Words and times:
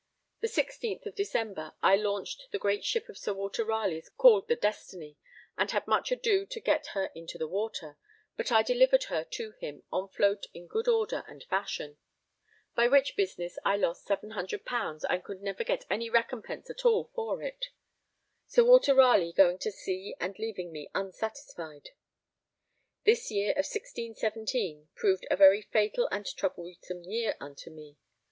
The 0.39 0.47
16th 0.47 1.05
of 1.05 1.13
December 1.13 1.73
I 1.83 1.95
launched 1.95 2.47
the 2.51 2.57
great 2.57 2.83
ship 2.83 3.07
of 3.07 3.19
Sir 3.19 3.35
Walter 3.35 3.63
Ralegh's 3.63 4.09
called 4.09 4.47
the 4.47 4.55
Destiny, 4.55 5.15
and 5.59 5.69
had 5.69 5.85
much 5.85 6.11
ado 6.11 6.47
to 6.47 6.59
get 6.59 6.87
her 6.97 7.11
into 7.13 7.37
the 7.37 7.47
water, 7.47 7.99
but 8.35 8.51
I 8.51 8.63
delivered 8.63 9.03
her 9.13 9.23
to 9.23 9.51
him 9.59 9.83
on 9.91 10.07
float 10.09 10.47
in 10.55 10.65
good 10.65 10.87
order 10.87 11.23
and 11.27 11.43
fashion; 11.43 11.99
by 12.73 12.87
which 12.87 13.15
business 13.15 13.59
I 13.63 13.77
lost 13.77 14.07
700_l._ 14.07 15.05
and 15.07 15.23
could 15.23 15.43
never 15.43 15.63
get 15.63 15.85
any 15.87 16.09
recompense 16.09 16.67
at 16.71 16.83
all 16.83 17.11
for 17.13 17.43
it, 17.43 17.67
Sir 18.47 18.63
Walter 18.63 18.95
Ralegh 18.95 19.35
going 19.35 19.59
to 19.59 19.71
sea 19.71 20.15
and 20.19 20.33
leaving 20.39 20.71
me 20.71 20.89
unsatisfied. 20.95 21.89
This 23.03 23.29
year 23.29 23.51
of 23.51 23.69
1617 23.71 24.89
proved 24.95 25.27
a 25.29 25.35
very 25.35 25.61
fatal 25.61 26.07
and 26.11 26.25
troublesome 26.25 27.03
year 27.03 27.35
unto 27.39 27.69
me. 27.69 27.97